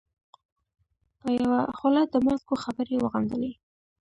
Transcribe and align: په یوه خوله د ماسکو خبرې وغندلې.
په 1.19 1.27
یوه 1.39 1.59
خوله 1.77 2.01
د 2.13 2.15
ماسکو 2.25 2.55
خبرې 2.63 2.95
وغندلې. 2.99 3.51